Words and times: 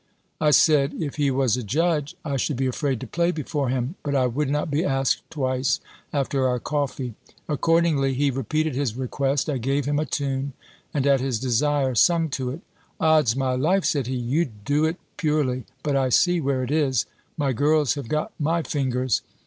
I 0.39 0.49
said, 0.49 0.95
if 0.95 1.17
he 1.17 1.29
was 1.29 1.55
a 1.55 1.61
judge, 1.61 2.15
I 2.25 2.35
should 2.35 2.57
be 2.57 2.65
afraid 2.65 2.99
to 3.01 3.05
play 3.05 3.29
before 3.29 3.69
him; 3.69 3.93
but 4.01 4.15
I 4.15 4.25
would 4.25 4.49
not 4.49 4.71
be 4.71 4.83
asked 4.83 5.21
twice, 5.29 5.79
after 6.11 6.47
our 6.47 6.57
coffee. 6.59 7.13
Accordingly 7.47 8.15
he 8.15 8.31
repeated 8.31 8.73
his 8.73 8.95
request. 8.97 9.47
I 9.47 9.59
gave 9.59 9.85
him 9.85 9.99
a 9.99 10.07
tune, 10.07 10.53
and, 10.91 11.05
at 11.05 11.19
his 11.21 11.37
desire, 11.39 11.93
sung 11.93 12.29
to 12.29 12.49
it: 12.49 12.61
"Od's 12.99 13.35
my 13.35 13.53
life," 13.53 13.85
said 13.85 14.07
he, 14.07 14.15
"you 14.15 14.45
do 14.45 14.85
it 14.85 14.97
purely! 15.17 15.65
But 15.83 15.95
I 15.95 16.09
see 16.09 16.41
where 16.41 16.63
it 16.63 16.71
is. 16.71 17.05
My 17.37 17.53
girls 17.53 17.93
have 17.93 18.07
got 18.07 18.33
my 18.39 18.63
fingers!" 18.63 19.21